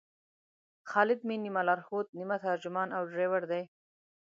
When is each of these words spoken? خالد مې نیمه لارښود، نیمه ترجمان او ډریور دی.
خالد 0.89 1.19
مې 1.27 1.35
نیمه 1.43 1.61
لارښود، 1.67 2.07
نیمه 2.19 2.37
ترجمان 2.45 2.89
او 2.97 3.03
ډریور 3.13 3.43
دی. 3.51 3.63